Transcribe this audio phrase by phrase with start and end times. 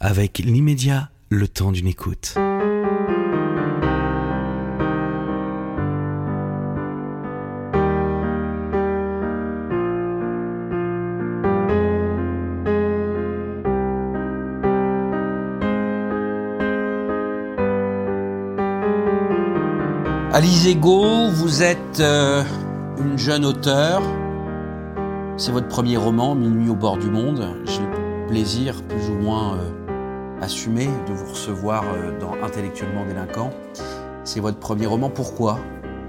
[0.00, 2.34] avec l'immédiat, le temps d'une écoute.
[20.32, 22.42] Alice Ego, vous êtes euh,
[22.98, 24.00] une jeune auteure.
[25.36, 27.46] C'est votre premier roman, Minuit au bord du monde.
[27.66, 29.79] J'ai le plaisir, plus ou moins euh,
[30.40, 33.50] assumé, de vous recevoir euh, dans Intellectuellement délinquant.
[34.24, 35.10] C'est votre premier roman.
[35.10, 35.58] Pourquoi?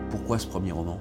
[0.10, 1.00] Pourquoi ce premier roman?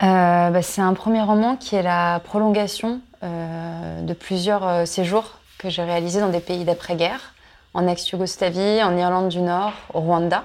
[0.00, 6.18] Bah, C'est un premier roman qui est la prolongation de plusieurs séjours que j'ai réalisés
[6.20, 7.34] dans des pays d'après-guerre,
[7.72, 10.44] en ex-Yougoslavie, en Irlande du Nord, au Rwanda.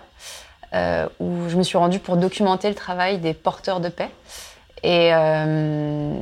[0.74, 4.10] Euh, où je me suis rendue pour documenter le travail des porteurs de paix.
[4.88, 6.14] Et euh,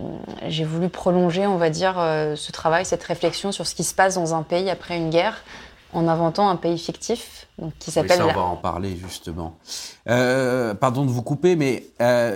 [0.48, 3.94] j'ai voulu prolonger, on va dire, euh, ce travail, cette réflexion sur ce qui se
[3.94, 5.44] passe dans un pays après une guerre,
[5.94, 8.24] en inventant un pays fictif donc, qui s'appelle.
[8.24, 9.56] Oui, ça, on va en parler justement.
[10.06, 11.86] pardon de vous couper, mais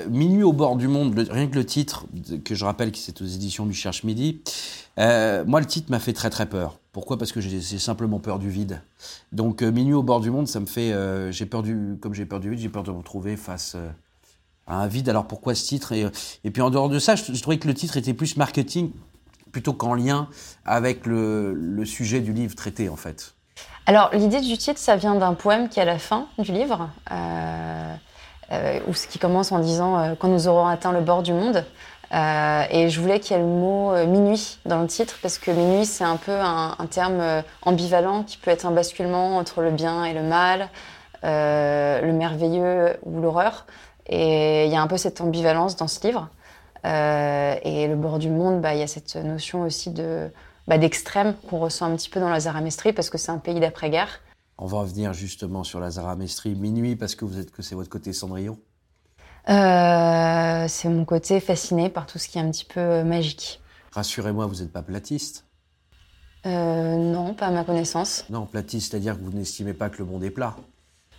[0.08, 2.06] Minuit au bord du monde, rien que le titre,
[2.46, 4.42] que je rappelle que c'est aux éditions du Cherche Midi,
[4.98, 6.78] moi le titre m'a fait très très peur.
[6.92, 7.18] Pourquoi?
[7.18, 8.82] Parce que j'ai simplement peur du vide.
[9.32, 12.14] Donc euh, minuit au bord du monde, ça me fait, euh, j'ai peur du, comme
[12.16, 13.90] j'ai peur du vide, j'ai peur de me retrouver face euh,
[14.76, 15.10] un vide.
[15.10, 17.98] Alors pourquoi ce titre et, puis en dehors de ça, je, trouvais que le titre
[17.98, 18.92] était plus marketing
[19.52, 20.28] plutôt qu'en lien
[20.66, 23.34] avec le, sujet du livre traité en fait.
[23.86, 26.90] Alors l'idée du titre, ça vient d'un poème qui est à la fin du livre,
[27.12, 31.66] où ce qui commence en disant quand nous aurons atteint le bord du monde.
[32.14, 35.38] Euh, et je voulais qu'il y ait le mot euh, minuit dans le titre parce
[35.38, 39.62] que minuit c'est un peu un, terme euh, ambivalent qui peut être un basculement entre
[39.62, 40.70] le bien et le mal,
[41.22, 43.66] le merveilleux ou l'horreur.
[44.10, 46.30] Et il y a un peu cette ambivalence dans ce livre.
[46.84, 50.30] et le bord du monde, bah, il y a cette notion aussi de
[50.68, 53.60] bah, d'extrême qu'on ressent un petit peu dans la Zaramestrie parce que c'est un pays
[53.60, 54.22] d'après-guerre.
[54.60, 57.90] On va revenir justement sur la Zaramestrie minuit parce que vous êtes que c'est votre
[57.90, 58.60] côté Cendrillon.
[59.50, 63.62] Euh, c'est mon côté fasciné par tout ce qui est un petit peu euh, magique.
[63.94, 65.46] Rassurez-moi, vous n'êtes pas platiste
[66.46, 68.26] euh, Non, pas à ma connaissance.
[68.30, 70.56] Non, platiste, c'est-à-dire que vous n'estimez pas que le monde est plat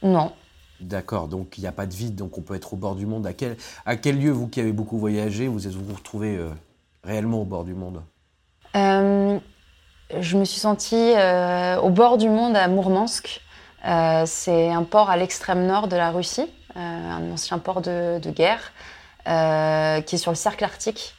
[0.02, 0.32] Non.
[0.80, 3.06] D'accord, donc il n'y a pas de vide, donc on peut être au bord du
[3.06, 3.26] monde.
[3.26, 3.32] À
[3.96, 6.38] quel, lieu, vous qui avez beaucoup voyagé, vous vous, vous retrouvez
[7.04, 8.02] réellement au bord du monde?
[8.74, 11.12] Je me suis sentie
[11.82, 13.42] au bord du monde à Mourmansk.
[13.84, 16.48] c'est un port à l'extrême nord de la Russie.
[16.76, 18.72] Euh, un ancien port de, guerre,
[19.26, 21.14] euh, qui est sur le cercle arctique.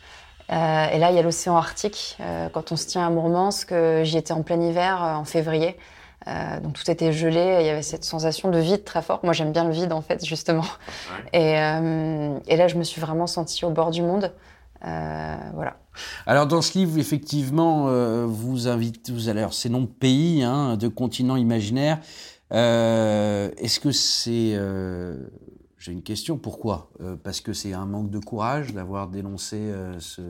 [0.49, 2.17] Euh, et là, il y a l'océan Arctique.
[2.53, 3.73] quand on se tient à Mourmansk,
[4.03, 5.77] j'y étais en plein hiver, en février.
[6.25, 9.23] Donc tout était gelé, il y avait cette sensation de vide très forte.
[9.23, 10.65] Moi j'aime bien le vide en fait justement.
[11.33, 14.31] Et, là je me suis vraiment sentie au bord du monde.
[14.81, 15.77] voilà.
[16.25, 17.85] Alors dans ce livre effectivement
[18.25, 21.99] vous invitez, vous allez ces noms de pays, hein, de continents imaginaires.
[22.51, 24.55] Est-ce que c'est
[25.81, 26.91] j'ai une question, pourquoi?
[27.01, 30.21] Euh, Parce que c'est un manque de courage d'avoir dénoncé euh, ce.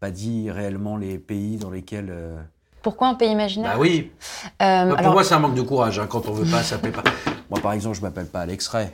[0.00, 2.08] pas dit réellement les pays dans lesquels.
[2.08, 2.42] Euh,
[2.86, 4.12] pourquoi un pays imaginaire Bah oui
[4.60, 5.98] bah, Pour moi, c'est un manque de courage.
[5.98, 7.02] Hein, quand on veut pas s'appeler pas.
[7.50, 8.88] Moi, par exemple, je m'appelle pas Alex Ray.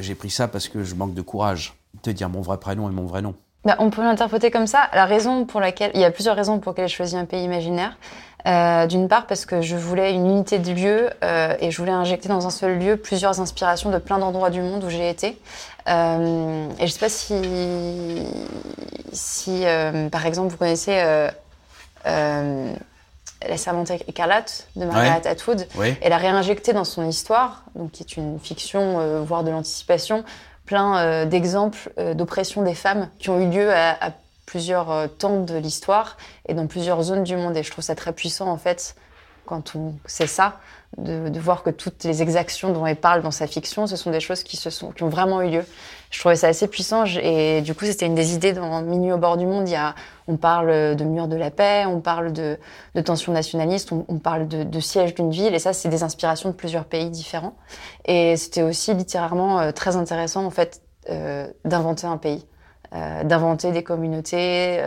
[0.00, 2.92] J'ai pris ça parce que je manque de courage de dire mon vrai prénom et
[2.92, 3.34] mon vrai nom.
[3.66, 4.88] Bah, on peut l'interpréter comme ça.
[4.94, 5.90] La raison pour laquelle.
[5.92, 7.98] Il y a plusieurs raisons pour lesquelles j'ai choisi un pays imaginaire.
[8.46, 11.92] Euh, d'une part parce que je voulais une unité de lieu euh, et je voulais
[11.92, 15.38] injecter dans un seul lieu plusieurs inspirations de plein d'endroits du monde où j'ai été.
[15.88, 18.22] Euh, et je ne sais pas si,
[19.12, 19.64] si
[20.10, 20.98] par exemple, vous connaissez
[22.04, 25.66] La Servante écarlate de Margaret Atwood.
[26.00, 30.24] Elle a réinjecté dans son histoire, donc qui est une fiction, voire de l'anticipation,
[30.66, 34.12] plein d'exemples d'oppression des femmes qui ont eu lieu à, à
[34.48, 36.16] plusieurs euh, temps de l'histoire
[36.48, 37.56] et dans plusieurs zones du monde.
[37.56, 38.96] Et je trouve ça très puissant, en fait,
[39.48, 40.58] quand on sait ça,
[40.96, 44.20] de, voir que toutes les exactions dont elle parle dans sa fiction, ce sont des
[44.20, 45.64] choses qui, se sont, qui ont vraiment eu lieu.
[46.10, 49.18] Je trouvais ça assez puissant et du coup, c'était une des idées dans Minuit au
[49.18, 49.68] bord du monde.
[49.68, 49.94] Il y a,
[50.26, 52.58] on parle de mur de la paix, on parle de,
[53.04, 56.54] tensions nationalistes, on, parle de, de siège d'une ville et ça, c'est des inspirations de
[56.54, 57.54] plusieurs pays différents.
[58.06, 62.44] Et c'était aussi littérairement euh, très intéressant, en fait, euh, d'inventer un pays.
[62.94, 64.82] Euh, d'inventer des communautés,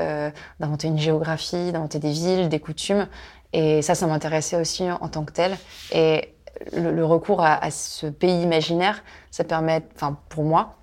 [0.59, 3.07] d'inventer une géographie, d'inventer des villes, des coutumes.
[3.53, 5.57] Et ça, ça m'intéressait aussi en, tant que tel.
[5.91, 6.33] Et
[6.73, 10.80] le, recours à, ce pays imaginaire, ça permet, enfin pour moi,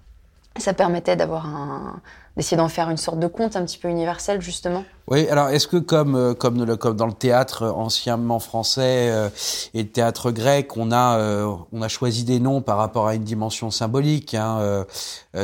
[0.60, 2.00] ça permettait d'avoir un,
[2.38, 4.84] d'essayer d'en faire une sorte de conte un petit peu universel justement.
[5.08, 9.28] Oui, alors est-ce que comme euh, comme, dans le théâtre anciennement français euh,
[9.74, 13.16] et le théâtre grec, on a euh, on a choisi des noms par rapport à
[13.16, 14.84] une dimension symbolique, hein,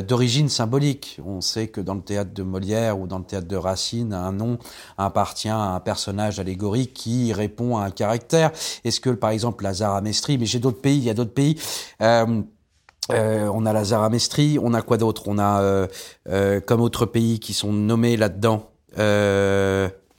[0.07, 1.19] d'origine symbolique?
[1.27, 4.33] On sait que dans le théâtre de Molière ou dans le théâtre de Racine, un
[4.33, 4.59] nom
[4.97, 8.53] appartient à un personnage allégorique qui répond à un caractère.
[8.85, 11.59] Est-ce que par exemple Lazare Amestri, mais j'ai d'autres pays, il y a d'autres pays.
[13.13, 15.25] Euh, on a la Zaramestrie, on a quoi d'autre?
[15.27, 15.87] On a euh,
[16.29, 18.71] euh, comme autres pays qui sont nommés là-dedans.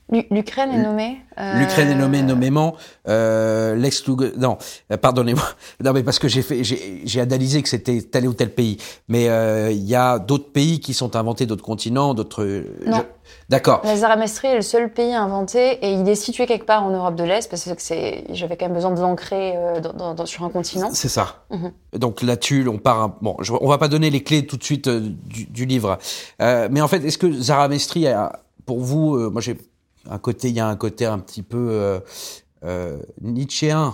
[0.10, 1.18] L'Ukraine est nommée.
[1.56, 2.76] L'Ukraine est nommée nommément.
[3.06, 4.08] L'ex
[4.38, 4.58] non,
[5.02, 5.44] pardonnez-moi.
[5.84, 8.78] Non mais parce que j'ai fait, j'ai analysé que c'était tel ou tel pays.
[9.08, 9.26] Mais
[9.72, 12.46] il y a d'autres pays qui sont inventés, d'autres continents, d'autres.
[12.86, 13.04] Non.
[13.50, 13.82] D'accord.
[13.84, 17.16] La Zaramestrie est le seul pays inventé et il est situé quelque part en Europe
[17.16, 20.90] de l'Est parce que c'est, j'avais quand même besoin de l'ancrer euh, sur un continent.
[20.94, 21.46] C'est ça.
[21.52, 21.72] Mhm.
[22.00, 23.18] Donc là-dessus, on part.
[23.22, 25.98] bon, on va pas donner les clés tout de suite euh, du, livre,
[26.42, 29.58] euh, mais en fait, est-ce que Zaramestri, a, pour vous, moi j'ai
[30.10, 32.02] un côté, il y a un côté un petit peu
[33.22, 33.94] nietzschéen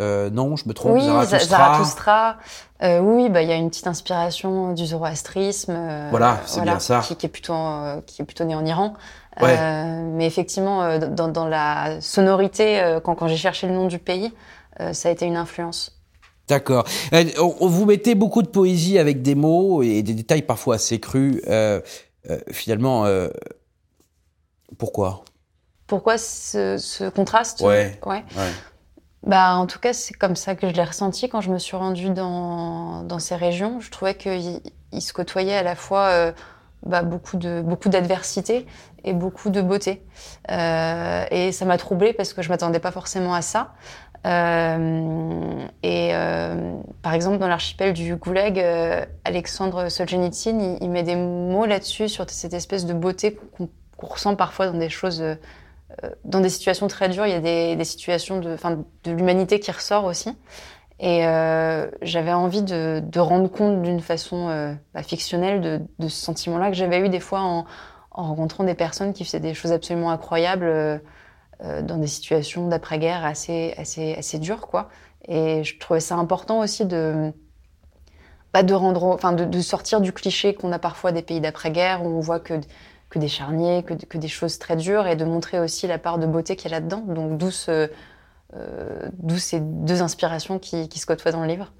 [0.00, 0.94] euh, non, je me trompe.
[0.94, 2.38] Oui, Zarathustra.
[2.82, 5.74] Euh, oui, bah il y a une petite inspiration du zoroastrisme.
[5.76, 7.00] Euh, voilà, c'est bien ça.
[7.00, 7.54] Qui, est plutôt
[8.06, 8.94] qui est plutôt né en Iran.
[9.40, 14.32] mais effectivement, dans, la sonorité, quand, quand j'ai cherché le nom du pays,
[14.92, 15.96] ça a été une influence.
[16.48, 16.84] D'accord.
[17.60, 21.42] vous mettez beaucoup de poésie avec des mots et des détails parfois assez crus.
[22.50, 23.06] finalement,
[24.78, 25.24] pourquoi?
[25.90, 27.98] Pourquoi ce, ce contraste ouais.
[28.06, 28.22] ouais.
[29.26, 31.76] Bah, en tout cas, c'est comme ça que je l'ai ressenti quand je me suis
[31.76, 33.80] rendue dans, dans ces régions.
[33.80, 34.60] Je trouvais qu'il
[34.92, 36.32] il se côtoyait à la fois euh,
[36.86, 38.66] bah, beaucoup de beaucoup d'adversité
[39.02, 40.06] et beaucoup de beauté.
[40.52, 43.74] Euh, et ça m'a troublée parce que je m'attendais pas forcément à ça.
[44.28, 46.12] Euh, et
[47.02, 48.64] par exemple, dans l'archipel du Goulag,
[49.24, 53.68] Alexandre Solzhenitsyn, il, il, met des mots là-dessus sur cette espèce de beauté qu'on
[54.06, 55.24] ressent parfois dans des choses
[56.24, 58.56] dans des situations très dures, il y a des, situations de,
[59.06, 60.30] l'humanité qui ressort aussi.
[61.00, 66.68] Et euh, j'avais envie de, rendre compte d'une façon euh, bah, fictionnelle de, ce sentiment-là
[66.68, 67.64] que j'avais eu des fois en,
[68.12, 70.98] rencontrant des personnes qui faisaient des choses absolument incroyables euh,
[71.82, 73.74] dans des situations d'après-guerre assez,
[74.34, 74.68] dures.
[75.26, 81.22] Et je trouvais ça important aussi bah, de sortir du cliché qu'on a parfois des
[81.22, 82.60] pays d'après-guerre où on voit que
[83.10, 86.18] que des charniers, que, que, des choses très dures, et de montrer aussi la part
[86.18, 87.04] de beauté qu'il y a là-dedans.
[87.06, 87.88] Donc d'où euh,
[89.38, 91.72] ces deux inspirations qui, qui se côtoient dans le livre.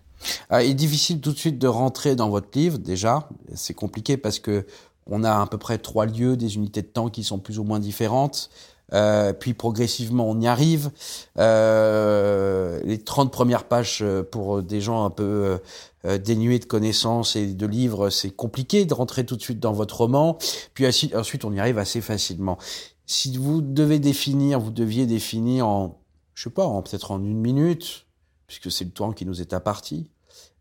[0.50, 3.29] Ah, il est difficile tout de suite de rentrer dans votre livre déjà.
[3.55, 4.67] C'est compliqué parce que
[5.06, 7.65] on a à peu près trois lieux, des unités de temps qui sont plus ou
[7.65, 8.50] moins différentes.
[8.92, 10.90] Euh, puis progressivement, on y arrive.
[11.38, 15.58] Euh, les 30 premières pages euh, pour des gens un peu
[16.04, 19.72] euh, dénués de connaissances et de livres, c'est compliqué de rentrer tout de suite dans
[19.72, 20.38] votre roman.
[20.75, 22.58] Puis ensuite, on y arrive assez facilement.
[23.06, 26.00] Si vous devez définir, vous deviez définir en,
[26.34, 28.06] je sais pas, en peut-être en une minute,
[28.46, 30.08] puisque c'est le temps qui nous est imparti,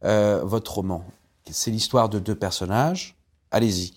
[0.02, 1.04] votre roman.
[1.52, 3.18] C'est l'histoire de deux personnages.
[3.52, 3.94] Allez-y.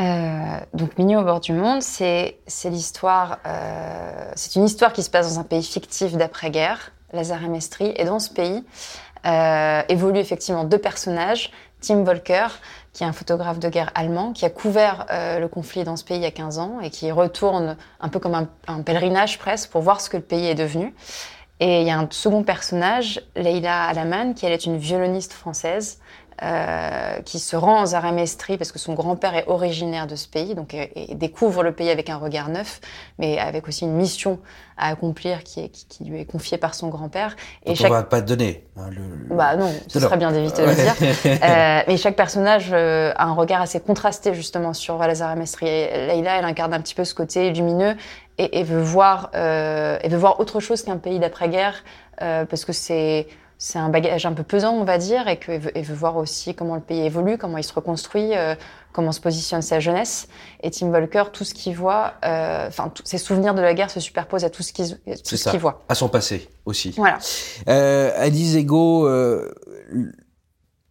[0.00, 5.10] Euh, donc Mignon au bord du monde, c'est l'histoire, euh, c'est une histoire qui se
[5.10, 8.64] passe dans un pays fictif d'après-guerre, Lazare Mestri, et dans ce pays
[9.26, 11.50] euh, évoluent effectivement deux personnages,
[11.82, 12.46] Tim Volker,
[12.92, 16.04] qui est un photographe de guerre allemand, qui a couvert euh, le conflit dans ce
[16.04, 19.38] pays il y a 15 ans et qui retourne un peu comme un, un, pèlerinage
[19.38, 20.94] presque pour voir ce que le pays est devenu.
[21.58, 25.98] Et il y a un second personnage, Leila Alaman, qui elle est une violoniste française
[26.42, 30.54] euh, qui se rend en Zaramestri parce que son grand-père est originaire de ce pays,
[30.54, 32.80] donc et, découvre le pays avec un regard neuf,
[33.18, 34.38] mais avec aussi une mission
[34.76, 37.36] à accomplir qui, est, qui, lui est confiée par son grand-père.
[37.66, 37.90] Et chaque...
[37.90, 38.64] on va pas te donner.
[38.76, 39.34] Hein, le...
[39.34, 40.94] Bah non, ce serait bien d'éviter de le dire.
[41.26, 45.66] euh, mais chaque personnage euh, a un regard assez contrasté justement sur la Zaramestri.
[45.66, 47.96] Leïla, elle incarne un petit peu ce côté lumineux
[48.38, 51.84] et, et veut voir, euh, et veut voir autre chose qu'un pays d'après-guerre
[52.22, 53.26] euh, parce que c'est
[53.62, 56.76] c'est un bagage un peu pesant, on va dire, et veut, veut, voir aussi comment
[56.76, 58.54] le pays évolue, comment il se reconstruit, euh,
[58.94, 60.28] comment se positionne sa jeunesse.
[60.62, 64.00] Et Tim Volker, tout ce qu'il voit, euh, enfin, ses souvenirs de la guerre se
[64.00, 65.84] superposent à tout ce qu'il qu voit.
[65.90, 66.92] À son passé aussi.
[66.96, 67.18] Voilà.
[67.68, 69.54] Euh, Alice Ego, euh,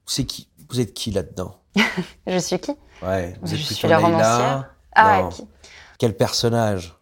[0.06, 1.56] c'est qui Vous êtes qui là-dedans?
[2.28, 2.74] Je suis qui?
[3.02, 4.76] Ouais, vous êtes Je suis la romancière.
[4.94, 5.48] Ah, qui?
[5.98, 6.96] Quel personnage?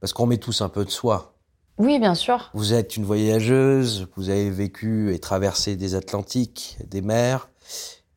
[0.00, 1.31] Parce qu'on met tous un peu de soi.
[1.78, 2.50] Oui, bien sûr.
[2.54, 7.48] Vous êtes une voyageuse, vous avez vécu et traversé des Atlantiques, des mers,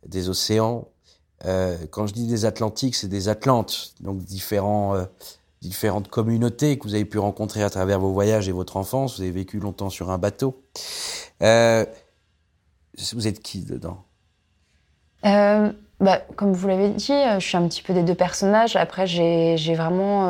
[0.05, 0.87] des océans.
[1.45, 5.05] Euh, quand je dis des Atlantiques, c'est des Atlantes, donc différents, euh,
[5.61, 9.17] différentes communautés que vous avez pu rencontrer à travers vos voyages et votre enfance.
[9.17, 10.61] Vous avez vécu longtemps sur un bateau.
[11.41, 11.85] Euh,
[13.13, 14.03] vous êtes qui dedans?
[15.23, 18.75] Bah, Comme vous l'avez dit, je suis un petit peu des deux personnages.
[18.75, 20.29] Après, j'ai vraiment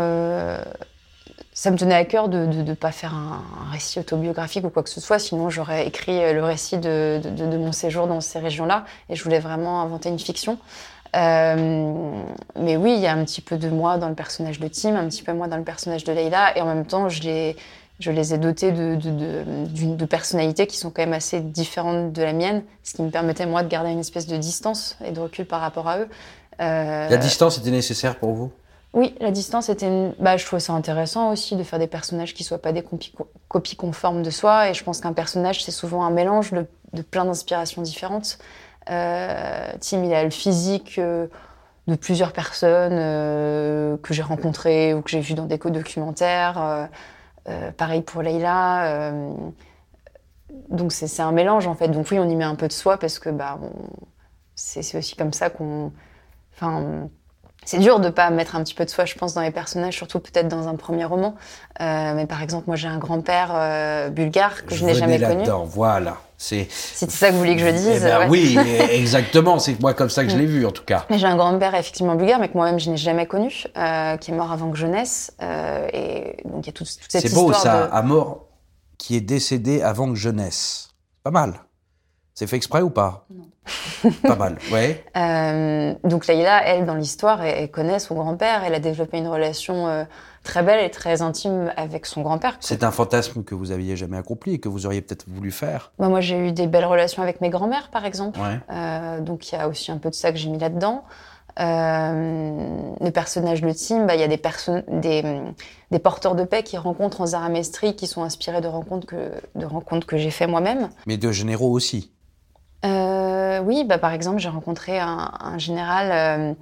[1.55, 4.89] ça me tenait à cœur de ne pas faire un, récit autobiographique ou quoi que
[4.89, 7.21] ce soit, sinon j'aurais écrit euh, le récit de,
[7.57, 10.59] mon séjour dans ces régions-là, et je voulais vraiment inventer une fiction.
[11.15, 12.21] Euh,
[12.59, 14.95] mais oui, il y a un petit peu de moi dans le personnage de Tim,
[14.95, 17.23] un petit peu de moi dans le personnage de Leila, et en même temps, je
[17.23, 17.55] les,
[17.99, 22.33] je les ai dotés de, de, personnalités qui sont quand même assez différentes de la
[22.33, 25.45] mienne, ce qui me permettait moi de garder une espèce de distance et de recul
[25.45, 26.09] par rapport à eux.
[26.59, 28.51] Euh, la distance était nécessaire pour vous?
[28.95, 29.87] Oui, la distance était.
[29.87, 30.15] Une...
[30.19, 32.83] Bah, je trouvais ça intéressant aussi de faire des personnages qui soient pas des
[33.49, 34.69] copies conformes de soi.
[34.69, 38.39] Et je pense qu'un personnage, c'est souvent un mélange de, plein d'inspirations différentes.
[38.89, 41.27] Euh, Tim, il a le physique euh,
[41.87, 46.89] de plusieurs personnes euh, que j'ai rencontrées ou que j'ai vues dans des documentaires.
[47.77, 49.11] pareil pour Leila.
[50.69, 51.89] donc c'est un mélange en fait.
[51.89, 53.59] Donc oui, on y met un peu de soi parce que bah,
[54.55, 55.91] c'est aussi comme ça qu'on.
[56.53, 57.09] Enfin
[57.65, 59.95] c'est dur de pas mettre un petit peu de soi, je pense, dans les personnages,
[59.95, 61.35] surtout peut-être dans un premier roman.
[61.81, 65.43] Euh, mais par exemple, moi, j'ai un grand-père euh, bulgare que je, n'ai jamais connu.
[65.65, 66.17] Voilà.
[66.37, 67.89] C'est ça que vous vouliez que je dise.
[67.95, 68.57] Eh ben oui,
[68.91, 69.57] exactement.
[69.57, 71.05] C'est moi comme ça que je l'ai vu, en tout cas.
[71.09, 74.33] J'ai un grand-père effectivement bulgare, mais que moi-même je n'ai jamais connu, euh, qui est
[74.33, 75.31] mort avant que je naisse.
[75.41, 77.45] et donc il y a toute, toute cette histoire.
[77.45, 78.45] C'est beau ça, à mort
[78.97, 80.89] qui est décédé avant que je naisse.
[81.23, 81.61] Pas mal.
[82.33, 83.25] C'est fait exprès ou pas?
[83.29, 83.45] Non.
[84.23, 85.03] Pas mal, ouais.
[85.15, 88.63] Euh, donc Leïla, elle, dans l'histoire, elle, connaît son grand-père.
[88.65, 90.03] Elle a développé une relation euh,
[90.43, 92.57] très belle et très intime avec son grand-père.
[92.59, 95.93] C'est un fantasme que vous aviez jamais accompli et que vous auriez peut-être voulu faire.
[95.99, 98.39] Bah, moi, j'ai eu des belles relations avec mes grands-mères, par exemple.
[98.69, 101.05] Euh, donc il y a aussi un peu de ça que j'ai mis là-dedans.
[101.57, 104.41] le personnage de Tim, bah, il y a des,
[104.91, 105.41] des,
[105.91, 109.65] des, porteurs de paix qui rencontrent en Zaramestri, qui sont inspirés de rencontres que, de
[109.65, 110.89] rencontres que j'ai fait moi-même.
[111.07, 112.11] Mais de généraux aussi
[112.85, 116.11] euh, oui, bah, par exemple, j'ai rencontré un, général.
[116.11, 116.53] Euh,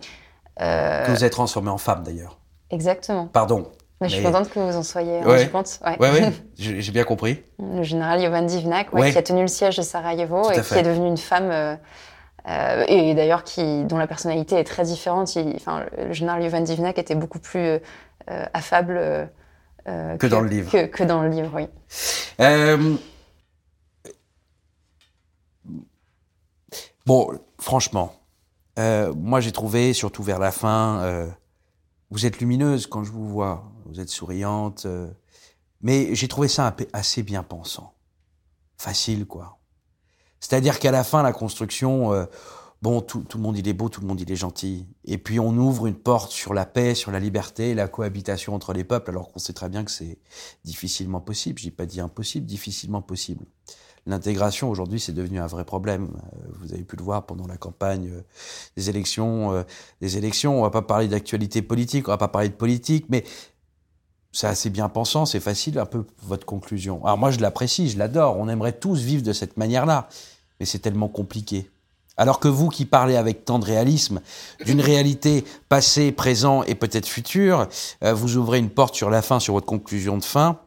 [0.62, 2.39] euh, que vous avez transformé en femme d'ailleurs.
[2.70, 3.27] Exactement.
[3.27, 3.68] Pardon.
[4.01, 5.80] Mais je suis contente que vous en soyez rendu compte.
[5.86, 7.42] Oui, ouais, j'ai bien compris.
[7.60, 11.08] Le général Jovan Divnak, qui a tenu le siège de Sarajevo et qui est devenu
[11.08, 11.77] une femme.
[12.46, 13.44] et d'ailleurs
[13.86, 15.34] dont la personnalité est très différente.
[15.56, 17.80] enfin, le général Jovan Divnak était beaucoup plus
[18.27, 19.30] affable
[19.86, 20.70] que, dans le livre.
[20.70, 21.68] Que, que dans le livre, oui.
[27.05, 28.15] Bon, franchement,
[28.79, 31.27] euh, moi j'ai trouvé, surtout vers la fin, euh,
[32.12, 35.12] vous êtes lumineuse quand je vous vois, vous êtes souriante, euh,
[35.81, 37.93] mais j'ai trouvé ça assez bien pensant,
[38.77, 39.60] facile quoi.
[40.39, 42.27] C'est-à-dire qu'à la fin, la construction,
[42.81, 45.17] bon, tout, tout, le monde il est beau, tout le monde il est gentil, et
[45.17, 48.86] puis on ouvre une porte sur la paix, sur la liberté, la cohabitation entre les
[48.86, 50.19] peuples, alors qu'on sait très bien que c'est
[50.63, 51.60] difficilement possible.
[51.60, 53.45] J'ai pas dit impossible, difficilement possible.
[54.05, 56.10] L'intégration aujourd'hui, c'est devenu un vrai problème.
[56.13, 58.22] Euh, vous avez pu le voir pendant la campagne euh,
[58.75, 59.53] des élections.
[59.53, 59.63] Euh,
[60.01, 63.24] des élections, on va pas parler d'actualité politique, on va pas parler de politique, mais
[64.33, 67.05] c'est assez bien pensant, c'est facile un peu votre conclusion.
[67.05, 68.38] Alors moi, je l'apprécie, je l'adore.
[68.38, 70.10] On aimerait tous vivre de cette manière-là,
[70.60, 71.69] mais c'est tellement compliqué.
[72.17, 74.22] Alors que vous qui parlez avec tant de réalisme
[74.65, 77.67] d'une réalité passée, présent et peut-être future,
[78.01, 80.60] vous ouvrez une porte sur la fin, sur votre conclusion de fin,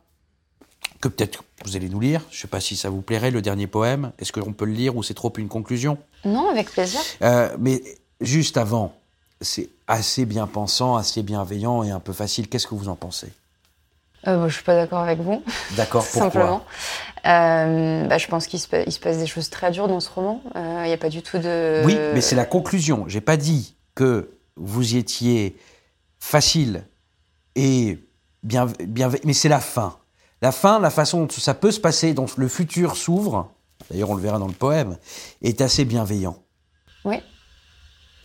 [1.01, 2.23] que peut-être vous allez nous lire.
[2.31, 4.13] Je ne sais pas si ça vous plairait, le dernier poème.
[4.19, 5.99] Est-ce qu'on peut le lire ou c'est trop une conclusion?
[6.25, 7.01] Non, avec plaisir.
[7.23, 7.83] Euh, mais
[8.21, 8.95] juste avant,
[9.41, 12.49] c'est assez bien pensant, assez bienveillant et un peu facile.
[12.49, 13.33] Qu'est-ce que vous en pensez?
[14.27, 15.43] Euh, Je ne suis pas d'accord avec vous.
[15.77, 16.31] D'accord, pourquoi?
[16.31, 16.65] Simplement.
[17.27, 20.43] Euh, bah, je pense qu'il se, passe des choses très dures dans ce roman.
[20.55, 21.83] Il n'y a pas du tout de...
[21.85, 23.05] Oui, mais c'est la conclusion.
[23.09, 25.57] J'ai pas dit que vous y étiez
[26.19, 26.85] facile
[27.57, 27.99] et
[28.43, 29.97] bien, bien mais c'est la fin.
[30.43, 33.51] La fin, la façon dont ça peut se passer, dont le futur s'ouvre,
[33.91, 34.97] d'ailleurs on le verra dans le poème,
[35.43, 36.37] est assez bienveillant.
[37.05, 37.23] Oui.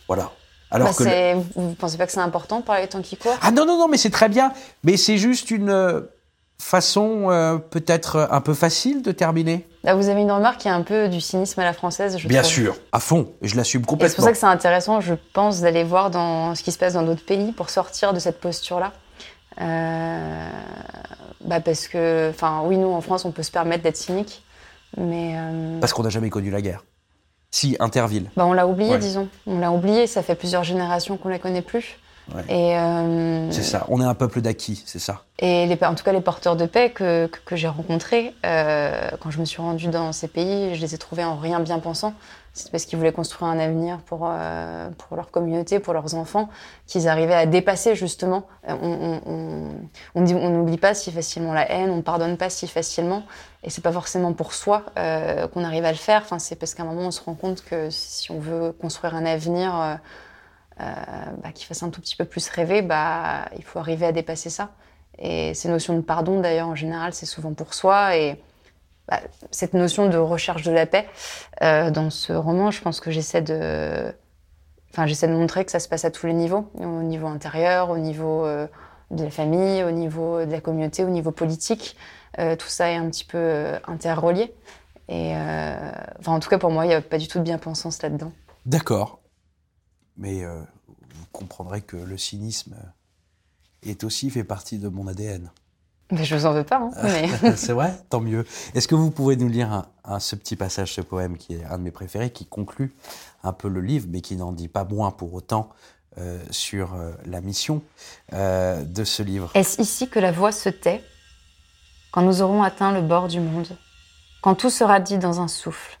[0.08, 0.30] Voilà.
[0.70, 3.36] Alors bah, que Vous ne pensez pas que c'est important par les temps qui courent
[3.42, 4.52] Ah non, non, non, mais c'est très bien.
[4.84, 6.00] Mais c'est juste une euh,
[6.58, 9.66] façon euh, peut-être un peu facile de terminer.
[9.84, 12.28] Là, vous avez une remarque qui est un peu du cynisme à la française, je
[12.28, 14.10] Bien sûr, à fond, je l'assume complètement.
[14.10, 16.94] C'est pour ça que c'est intéressant, je pense, d'aller voir dans ce qui se passe
[16.94, 18.92] dans d'autres pays pour sortir de cette posture-là.
[19.60, 20.50] Euh,
[21.44, 24.42] bah parce que, enfin, oui, nous en France, on peut se permettre d'être cynique,
[24.96, 25.34] mais.
[25.36, 26.84] Euh, parce qu'on n'a jamais connu la guerre.
[27.50, 28.30] Si, Interville.
[28.36, 29.28] Bah, on l'a oublié, disons.
[29.46, 31.98] On l'a oublié, ça fait plusieurs générations qu'on la connaît plus.
[32.48, 33.84] Et euh, c'est ça.
[33.88, 35.22] On est un peuple d'acquis, c'est ça?
[35.38, 39.30] Et les, en tout cas, les porteurs de paix que, que, j'ai rencontrés, euh, quand
[39.30, 42.14] je me suis rendue dans ces pays, je les ai trouvés en rien bien pensants.
[42.54, 46.50] C'est parce qu'ils voulaient construire un avenir pour, euh, pour leur communauté, pour leurs enfants,
[46.86, 48.46] qu'ils arrivaient à dépasser justement.
[48.68, 49.68] On, on,
[50.14, 53.22] on, dit, on n'oublie pas si facilement la haine, on pardonne pas si facilement,
[53.64, 56.20] et c'est pas forcément pour soi qu'on arrive à le faire.
[56.24, 59.14] Enfin, c'est parce qu'à un moment on se rend compte que si on veut construire
[59.14, 59.98] un avenir
[60.78, 64.50] bah, qui fasse un tout petit peu plus rêver, bah il faut arriver à dépasser
[64.50, 64.70] ça.
[65.18, 68.40] Et ces notions de pardon, d'ailleurs, en général, c'est souvent pour soi et
[69.08, 71.06] bah, cette notion de recherche de la paix.
[71.62, 74.12] Euh, dans ce roman, je pense que j'essaie de,
[74.90, 77.90] enfin, j'essaie de montrer que ça se passe à tous les niveaux, au niveau intérieur,
[77.90, 78.66] au niveau euh,
[79.10, 81.96] de la famille, au niveau de la communauté, au niveau politique.
[82.38, 84.54] Euh, tout ça est un petit peu interrelié.
[85.08, 88.32] En tout cas, pour moi, il n'y a pas du tout de bien-pensance là-dedans.
[88.64, 89.21] D'accord.
[90.22, 92.76] Mais vous comprendrez que le cynisme
[93.82, 95.50] est aussi fait partie de mon ADN.
[96.12, 96.76] Mais je vous en veux pas.
[96.76, 96.90] Hein,
[97.56, 98.44] c'est vrai, tant mieux.
[98.74, 101.78] Est-ce que vous pouvez nous lire un, ce petit passage, ce poème qui est un
[101.78, 102.94] de mes préférés, qui conclut
[103.42, 105.70] un peu le livre, mais qui n'en dit pas moins pour autant
[106.18, 107.82] euh, sur euh, la mission
[108.34, 109.50] euh, de ce livre?
[109.54, 111.02] Est-ce ici que la voix se tait
[112.12, 113.68] quand nous aurons atteint le bord du monde
[114.42, 115.98] Quand tout sera dit dans un souffle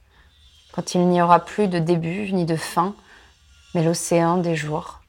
[0.74, 2.94] Quand il n'y aura plus de début ni de fin,
[3.74, 5.00] mais l'océan des jours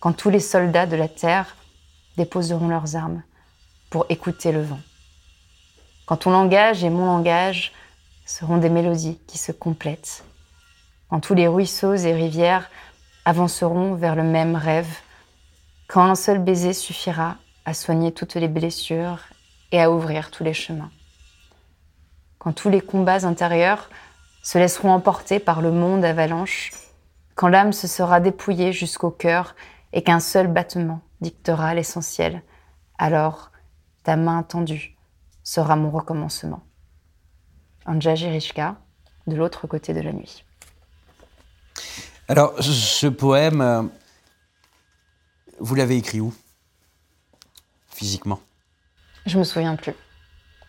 [0.00, 1.56] Quand tous les soldats de la terre
[2.16, 3.22] déposeront leurs armes
[3.90, 4.80] pour écouter le vent.
[6.06, 7.72] Quand ton langage et mon langage
[8.26, 10.24] seront des mélodies qui se complètent.
[11.08, 12.70] Quand tous les ruisseaux et rivières
[13.24, 15.00] avanceront vers le même rêve.
[15.86, 19.20] Quand un seul baiser suffira à soigner toutes les blessures
[19.70, 20.90] et à ouvrir tous les chemins.
[22.38, 23.88] Quand tous les combats intérieurs
[24.42, 26.72] se laisseront emporter par le monde avalanche,
[27.34, 29.54] quand l'âme se sera dépouillée jusqu'au cœur
[29.92, 32.42] et qu'un seul battement dictera l'essentiel,
[32.98, 33.50] alors
[34.02, 34.96] ta main tendue
[35.42, 36.62] sera mon recommencement.
[37.86, 38.76] Anja Jirishka,
[39.26, 40.44] de l'autre côté de la nuit.
[42.28, 43.82] Alors, ce poème, euh,
[45.58, 46.32] vous l'avez écrit où?
[47.88, 48.40] Physiquement?
[49.26, 49.94] Je me souviens plus.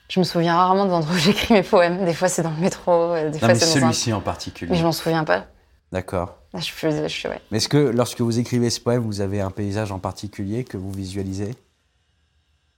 [0.10, 2.06] Je me souviens rarement de l'endroit où j'écris mes poèmes.
[2.06, 2.92] Des fois, c'est dans le métro.
[2.92, 4.72] Euh, des non, mais celui-ci en particulier.
[4.72, 5.46] Mais je m'en souviens pas.
[5.94, 6.40] D'accord.
[6.56, 7.40] Je, je, je, ouais.
[7.52, 10.76] Mais est-ce que lorsque vous écrivez ce poème, vous avez un paysage en particulier que
[10.76, 11.54] vous visualisez?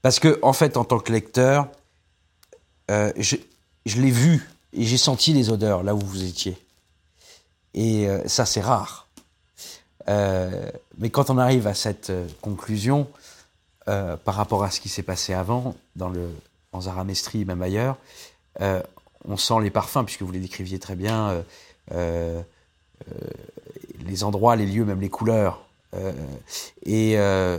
[0.01, 1.69] Parce que, en fait, en tant que lecteur,
[2.91, 3.37] euh, je,
[3.85, 6.57] l'ai vu et j'ai senti les odeurs là où vous étiez.
[7.73, 9.07] Et euh, ça, c'est rare.
[10.09, 13.07] Euh, mais quand on arrive à cette conclusion,
[13.85, 16.27] par rapport à ce qui s'est passé avant, dans le
[16.73, 17.97] en Zaramestri, même ailleurs,
[18.59, 21.43] on sent les parfums, puisque vous les décriviez très bien,
[24.07, 25.65] les endroits, les lieux, même les couleurs.
[25.95, 26.11] Euh,
[26.85, 27.57] et euh,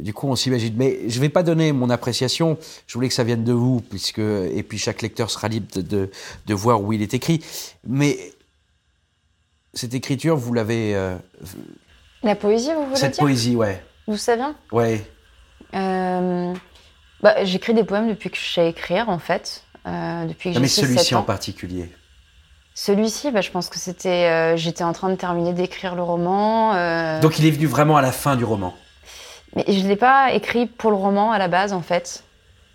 [0.00, 0.74] du coup, on s'imagine.
[0.76, 2.58] Mais je ne vais pas donner mon appréciation.
[2.86, 6.10] Je voulais que ça vienne de vous, puisque et puis chaque lecteur sera libre de,
[6.46, 7.42] de, voir où il est écrit.
[7.86, 8.18] Mais
[9.74, 10.94] cette écriture, vous l'avez.
[10.94, 11.16] Euh,
[12.22, 13.82] La poésie, vous voulez Cette poésie, ouais.
[14.06, 14.56] Vous savez vient?
[14.72, 15.04] Ouais.
[17.20, 19.64] Bah, J'écris des poèmes depuis que je sais écrire, en fait.
[19.84, 21.90] depuis que non, mais celui-ci en particulier.
[22.80, 24.30] Celui-ci, bah, je pense que c'était.
[24.30, 26.76] Euh, j'étais en train de terminer d'écrire le roman.
[26.76, 27.18] Euh.
[27.18, 28.72] Donc il est venu vraiment à la fin du roman
[29.56, 32.22] Mais je ne l'ai pas écrit pour le roman à la base, en fait.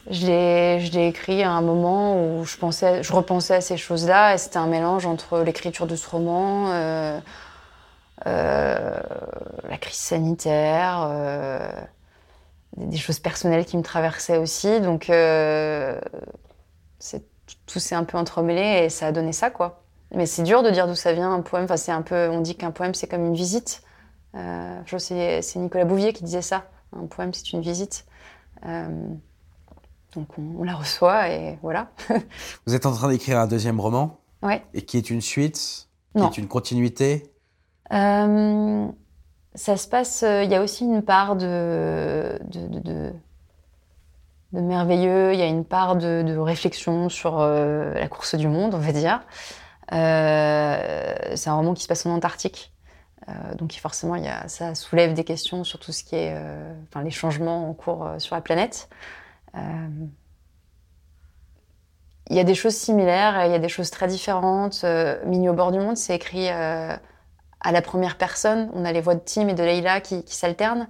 [0.09, 4.37] Je l'ai écrit à un moment où je, pensais, je repensais à ces choses-là et
[4.37, 7.21] c'était un mélange entre l'écriture de ce roman, euh,
[8.25, 11.07] la crise sanitaire,
[12.75, 14.81] des, choses personnelles qui me traversaient aussi.
[14.81, 15.05] Donc
[17.65, 19.82] tout s'est un peu entremêlé et ça a donné ça, quoi.
[20.13, 21.65] Mais c'est dur de dire d'où ça vient un poème.
[21.65, 23.81] Enfin, c'est un peu, on dit qu'un poème c'est comme une visite.
[24.35, 26.65] Euh, je c'est Nicolas Bouvier qui disait ça.
[26.95, 28.05] Un poème c'est une visite.
[28.65, 29.07] Euh,
[30.15, 31.89] donc on, la reçoit et voilà.
[32.65, 34.19] Vous êtes en train d'écrire un deuxième roman.
[34.43, 34.63] Ouais.
[34.73, 37.31] Et qui est une suite, qui est une continuité?
[37.91, 38.87] Euh,
[39.55, 40.23] ça se passe.
[40.23, 43.13] Il y a aussi une part de, de, de,
[44.51, 45.33] de merveilleux.
[45.33, 49.21] Il y a une part de, réflexion sur la course du monde, on va dire.
[49.91, 52.71] Euh, c'est un roman qui se passe en Antarctique.
[53.29, 54.15] Euh, donc forcément,
[54.47, 58.35] ça soulève des questions sur tout ce qui est, euh, les changements en cours sur
[58.35, 58.89] la planète.
[62.29, 64.83] Il y a des choses similaires, il y a des choses très différentes.
[65.25, 66.99] Mini au bord du monde, c'est écrit à
[67.71, 68.69] la première personne.
[68.73, 70.87] On a les voix de Tim et de Leila qui, s'alternent.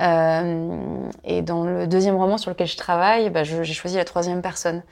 [0.00, 4.82] et dans le deuxième roman sur lequel je travaille, bah, j'ai choisi la troisième personne.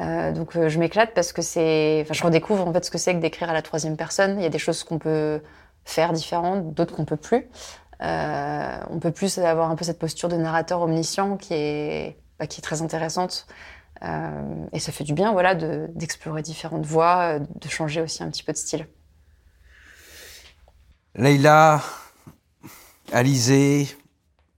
[0.00, 2.98] Euh, donc euh, je m'éclate parce que c'est, enfin je redécouvre en fait ce que
[2.98, 4.38] c'est que d'écrire à la troisième personne.
[4.38, 5.40] Il y a des choses qu'on peut
[5.84, 7.48] faire différentes, d'autres qu'on peut plus.
[8.00, 12.60] on peut plus avoir un peu cette posture de narrateur omniscient qui est, bah, qui
[12.60, 13.46] est très intéressante.
[14.72, 18.52] et ça fait du bien voilà, d'explorer différentes voies, de changer aussi un petit peu
[18.52, 18.86] de style.
[21.16, 21.82] Leïla,
[23.12, 23.88] Alizé,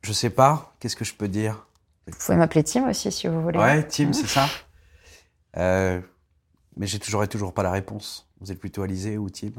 [0.03, 1.67] je sais pas, qu'est-ce que je peux dire?
[2.07, 3.59] Vous pouvez m'appeler Tim aussi si vous voulez.
[3.59, 4.47] Ouais, Tim, c'est ça?
[5.57, 6.01] Euh,
[6.77, 8.29] mais j'aurais toujours pas la réponse.
[8.41, 9.53] Vous êtes plutôt Alizé ou Tim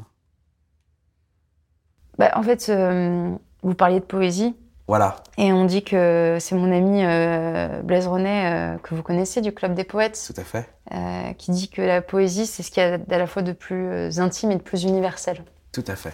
[2.18, 4.56] bah, En fait, euh, vous parliez de poésie.
[4.86, 5.16] Voilà.
[5.38, 9.74] Et on dit que c'est mon ami euh, Blaise René, que vous connaissez du Club
[9.74, 10.22] des Poètes.
[10.26, 11.34] Tout à fait.
[11.38, 14.20] qui dit que la poésie, c'est ce qu'il y a à la fois de plus
[14.20, 15.42] intime et de plus universel.
[15.72, 16.12] Tout à fait.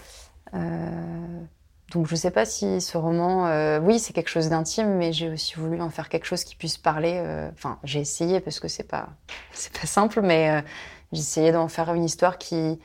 [1.90, 4.96] Euh, donc je ne sais pas si ce roman, euh, oui, c'est quelque chose d'intime,
[4.96, 7.14] mais j'ai aussi voulu en faire quelque chose qui puisse parler.
[7.16, 9.09] Euh, enfin, j'ai essayé parce que c'est pas,
[9.53, 10.64] c'est pas simple, mais
[11.12, 12.79] j'ai essayé d'en faire une histoire qui,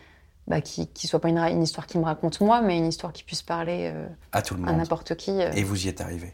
[0.47, 3.13] bah, qui, qui soit pas une, une, histoire qui me raconte moi, mais une histoire
[3.13, 3.93] qui puisse parler
[4.31, 5.31] à tout le monde, à n'importe qui.
[5.31, 6.33] Et vous y êtes arrivé.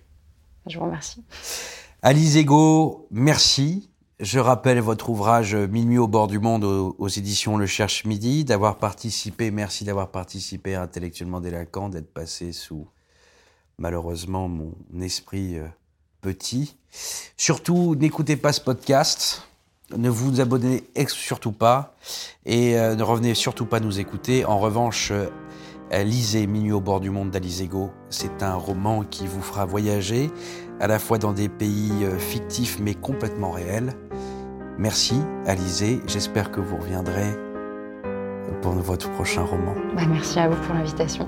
[0.67, 1.23] Je vous remercie.
[2.03, 3.90] Alice Ego, merci.
[4.21, 8.75] Je rappelle votre ouvrage Minuit au bord du monde aux, éditions Le Cherche Midi, d'avoir
[8.75, 12.85] participé, merci d'avoir participé Intellectuellement délinquant, d'être passé sous
[13.79, 15.65] malheureusement mon esprit euh,
[16.21, 16.77] petit.
[17.35, 19.47] Surtout, n'écoutez pas ce podcast,
[19.97, 21.95] ne vous abonnez surtout pas
[22.45, 24.45] et euh, ne revenez surtout pas nous écouter.
[24.45, 27.89] En revanche, euh, lisez Minuit au bord du monde d'Alice Ego.
[28.11, 30.29] C'est un roman qui vous fera voyager
[30.81, 33.93] à la fois dans des pays fictifs mais complètement réels.
[34.77, 35.15] Merci,
[35.45, 36.01] Alizé.
[36.07, 37.29] J'espère que vous reviendrez
[38.61, 39.75] pour votre prochain roman.
[39.95, 41.27] Bah, merci à vous pour l'invitation.